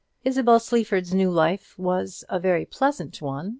[0.23, 3.49] Isabel Sleaford's new life was a very pleasant one.